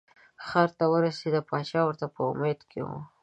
ښار 0.45 0.69
ته 0.77 0.85
ورسېده 0.93 1.41
پاچا 1.49 1.81
ورته 1.85 2.05
په 2.15 2.21
امید 2.31 2.59
کې 2.71 2.81
و. 2.87 2.89